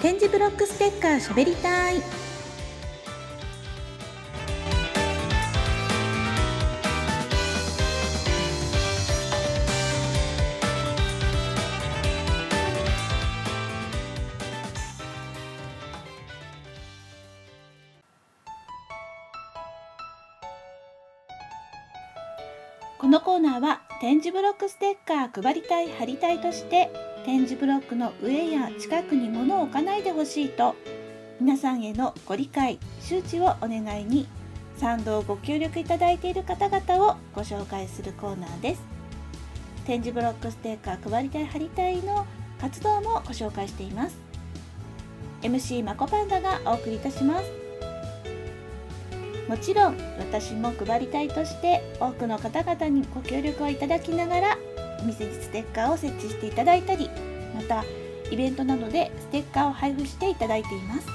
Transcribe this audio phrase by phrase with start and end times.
[0.00, 2.00] 点字ブロックステッカーしゃべりたい。
[22.98, 26.90] このコーナーは点字ブロックステッカー配りたい貼りたいとして
[27.24, 30.74] 点字ブロックの上や近くに物を置かないでほしいと
[31.38, 34.26] 皆さんへのご理解周知をお願いに
[34.78, 38.82] 賛同ご協力いただいている方々をご紹介するコーナーです。
[39.84, 42.26] 点字ブロックステッカー配りたい貼りたいの
[42.58, 44.18] 活動もご紹介しています。
[45.42, 47.50] MC まこパンダがお送りいたします。
[49.46, 54.58] もちろん私も配りたいとして多くの方々にご協力をいただきながら
[55.02, 57.08] お店にステッカーを設置していただいたり
[57.54, 57.84] また
[58.30, 61.06] イベントなどでステッカーを配布していただいています。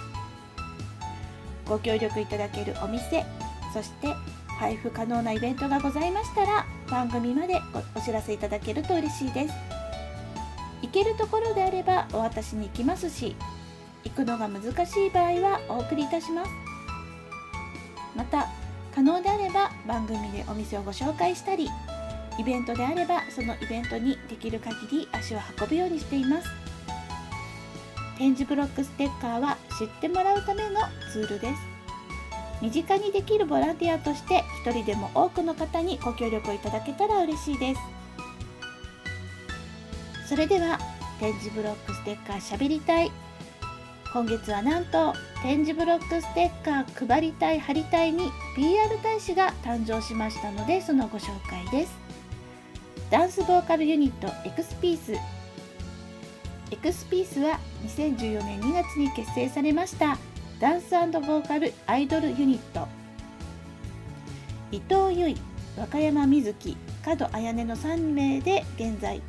[1.68, 3.26] ご協力いただけるお店
[3.74, 4.14] そして
[4.60, 7.60] 配布可能なイベントがございましたら番組まで
[7.96, 9.54] お知らせいただけると嬉しいです。
[10.82, 13.36] 行けるところであればお渡しに行きますし
[14.04, 16.52] 行くのが難しい場合はお送りいたします。
[18.16, 18.48] また
[18.94, 21.70] 可能であれば番組でお店をご紹介したり
[22.40, 26.50] イベントであればそのイベントにできる限り足を運ぶようにしています。
[28.18, 30.80] 点字ブロックステッカーは知ってもらうための
[31.12, 31.54] ツールです。
[32.62, 37.82] 身近にできるボランティアとして一人でも多くの方にご協力をいただけたら嬉しいです。
[40.30, 40.80] それでは
[41.20, 43.12] 点字ブロックステッカーしゃべりたい。
[44.14, 52.05] 今月はなんと点字ブロックステッカー配りたい貼りたいに PR 大使が誕生しましたのでそのご紹介です。
[53.12, 55.14] ダンスボーカルユニットエクスピース。
[56.72, 60.18] エクスピースは2014年2月に結成されました
[60.60, 62.88] ダンスボーカルアイドルユニット。
[64.72, 65.38] 伊藤由衣
[65.78, 69.22] 和歌山瑞希角彩音の3名で現在。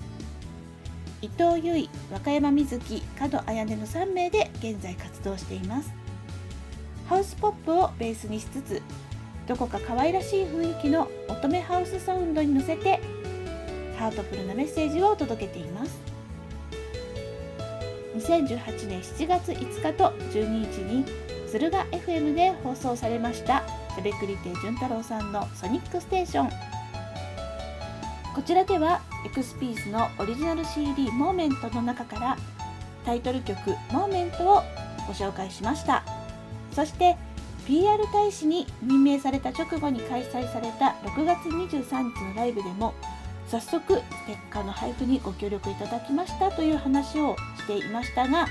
[1.21, 5.93] 伊藤由衣和歌山瑞希角彩音の3名で現在活動しています。
[7.09, 8.83] ハウスポップをベースにしつつ
[9.47, 13.01] どこか可愛らしい雰囲気の乙女ハウスサウンドに乗せて
[13.99, 15.99] ハートフルなメッセージを届けています。
[18.17, 21.05] 2018年7月5日と12日に
[21.47, 23.63] 敦賀 FM で放送されました
[23.95, 26.51] しゃべくり亭潤太郎さんのソニックステーション。
[28.35, 32.37] こちらではエクスピースのオリジナル CD モーメントの中から
[33.07, 34.63] タイトル曲モーメントを
[35.07, 36.03] ご紹介しました。
[36.73, 37.17] そして
[37.67, 42.95] PR 大使に任命された直後に開催された6月23日のライブでも
[43.49, 48.49] 早速ステッカーの配布にご協力いただきましたという話をしていましたが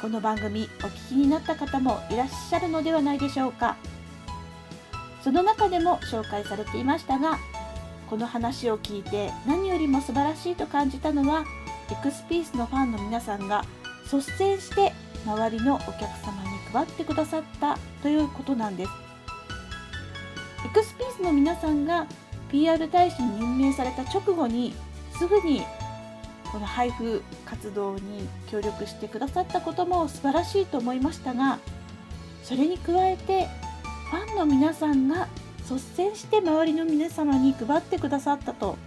[0.00, 3.76] この番組お聞きになった方もいらっしゃるのではないでしょうか。
[5.26, 7.36] その中でも紹介されていましたが
[8.08, 11.44] この話を聞いて何よりも素晴らしいと感じたのは
[11.90, 13.64] エクスピースのファンの皆さんが
[14.04, 14.92] 率先して
[15.24, 18.90] 周りのお客様に配ってくださったということなんです。
[20.64, 22.06] エクスピースの皆さんが
[22.56, 24.72] PR 大使に任命された直後に
[25.12, 25.62] すぐに
[26.50, 31.58] この配布活動に協力してくださったことも素晴らしいと思いましたが
[32.42, 33.46] それに加えて
[34.10, 35.28] ファンの皆さんが
[35.68, 38.78] 率先して周りの皆様に配ってくださったと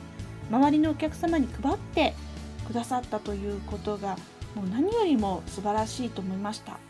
[0.49, 2.15] 周りのお客様に配って
[2.65, 4.17] くださったということが
[4.55, 6.88] もう何よりも素晴らしいと思いました。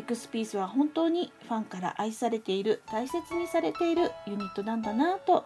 [0.00, 5.44] エクスピースは本当にファンから愛されている大切にされているユニットなんだなと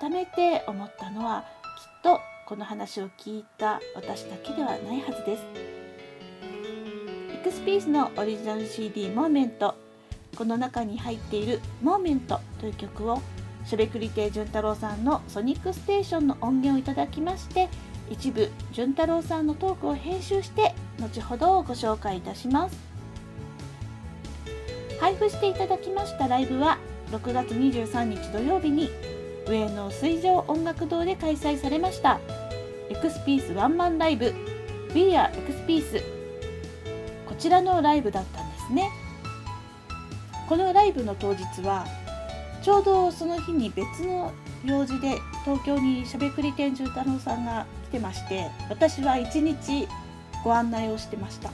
[0.00, 5.44] 改めて思ったのはきっとこの話を聞いた私だけではないはずです。
[7.34, 9.74] エクスピースのオリジナル CD モーメント
[10.38, 13.20] この中に入っている「モーメント」という曲を
[13.66, 17.68] しゃべくり亭潤太郎さんの「ソニックステーション」の音源をいただきまして
[18.10, 22.85] 一部潤太郎さんのトークを編集して後ほどご紹介いたします。
[25.06, 26.78] 配布していただきましたライブは
[27.12, 28.90] 6月23日土曜日に
[29.46, 32.18] 上野水上音楽堂で開催されました。
[32.90, 34.34] エクスピースワンマンライブ。
[34.96, 36.02] We are エクスピース
[37.24, 38.90] こちらのライブだったんですね。
[40.48, 41.86] このライブの当日は
[42.60, 44.32] ちょうどその日に別の
[44.64, 49.86] 用事で東京にしゃべくり天重太郎さんが来てまして私は一日
[50.42, 51.52] ご案内をしてました。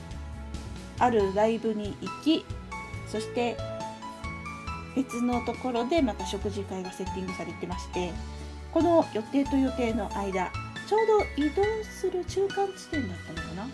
[0.97, 2.43] あるライブに行き
[3.13, 3.55] そして
[4.95, 8.11] 別のところでまた食事会がセッティングされてまして
[8.73, 10.51] この予定と予定の間
[10.89, 11.05] ちょう
[11.37, 13.67] ど移動する中間地点だったのかな？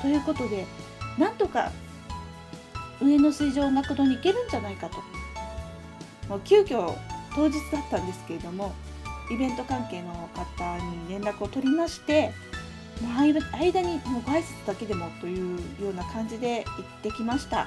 [0.00, 0.66] ということで
[1.18, 1.72] なんとか
[3.02, 4.98] 上野水上音楽堂に行けるんじゃないかと。
[6.28, 6.94] もう急遽
[7.34, 8.72] 当日だったんですけれども
[9.32, 12.32] イベント関係の方に連絡を取りまして
[13.02, 17.66] もう間にもう挨拶だけでもというような感じで行ってきました。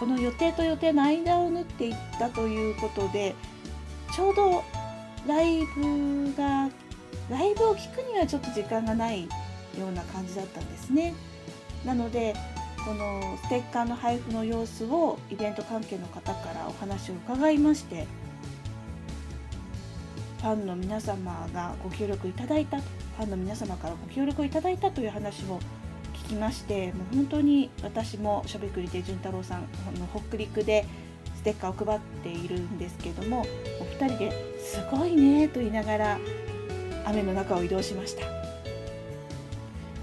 [0.00, 3.34] この予定と予定の間を縫っていったということで
[4.16, 4.64] ちょうど
[5.28, 6.70] ライブが
[7.28, 9.28] ライブを聴くにはちょっと時間がないよ
[9.88, 11.14] うな感じだったんですね。
[11.84, 12.34] なので
[12.84, 18.06] このステッカーの配布の様子をイベント関係の方からお話を伺いまして
[20.38, 25.60] ファンの皆様がご協力いただいたファンの皆様からご協力いただいたという話を
[26.30, 29.62] きましてもう本当に私もしゃべくりで潤太郎さん
[29.98, 30.86] の北陸で
[31.34, 33.44] ステッカーを配っているんですけども
[33.80, 36.18] お二人ですごいねと言いながら
[37.06, 38.26] 雨の中を移動しました。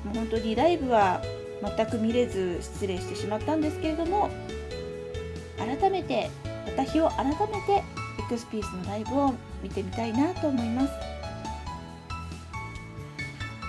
[0.04, 1.22] もう本当にライブは
[1.76, 4.30] 全く見れず失礼してしまったんですけれども
[5.58, 6.30] 改めて
[6.66, 7.84] また日を改めてエ
[8.30, 9.34] クスピースのライブを
[9.64, 11.17] 見てみたいなと思います。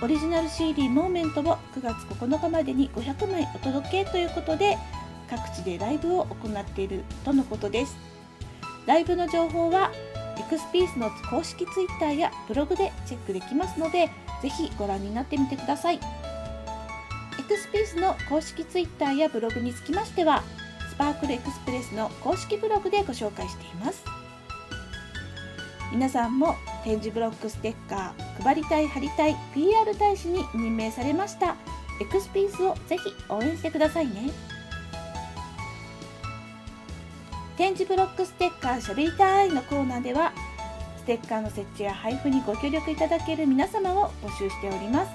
[0.00, 4.78] オリジナル CD モーメントを9月9日までに500枚お届けということで
[5.28, 7.96] 各地でライブを行っているとのことです。
[8.86, 9.90] ライブの情報は
[10.38, 14.08] エクスピースの公式 Twitter やブログでチェックできますので
[14.40, 15.96] ぜひご覧になってみてください。
[15.96, 16.00] エ
[17.42, 20.44] クスピースの公式 Twitter やブログにつきましては
[20.90, 24.04] スパークルエクスプレスの公式ブログでご紹介しています。
[25.90, 26.54] 皆さんも
[26.88, 31.54] 点字ブロックステッカー配りたい貼りたい PR 大使に任命されました。
[32.00, 34.30] エクスピースをぜひ応援してくださいね。
[37.58, 40.32] 展示ブロックステッカーしゃべりたいのコーナーでは
[40.96, 45.10] ステッカーの設置や配布にご協力いただける皆様を募集しております。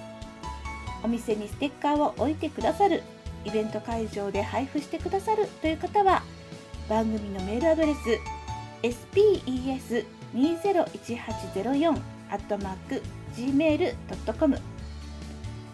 [1.03, 3.01] お店にステッカーを置いてくださる
[3.45, 6.21] イベント会場で配布してくださるという方は
[6.87, 7.99] 番組のメールアドレス
[8.83, 11.89] spes 201804
[12.29, 13.01] アットマーク
[13.35, 14.57] gmail.com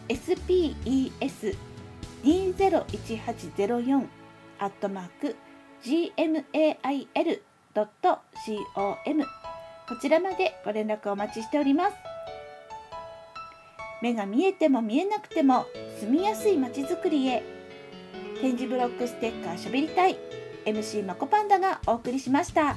[0.09, 1.57] spes
[2.23, 4.07] 201804
[4.59, 5.35] アットマーク
[5.83, 6.45] gmail.com
[9.87, 11.95] こちらまでご連絡お待ちしております。
[14.01, 15.65] 目が見えても見えなくても
[15.99, 17.43] 住みやすいまちづくりへ。
[18.41, 20.17] 展示ブロックステッカーしゃべりたい。
[20.65, 22.75] MC まこパンダがお送りしました。